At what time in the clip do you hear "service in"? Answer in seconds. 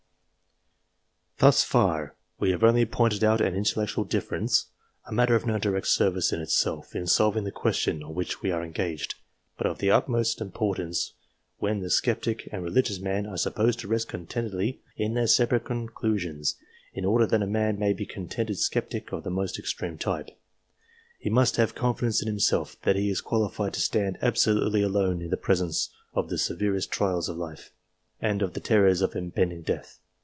5.87-6.39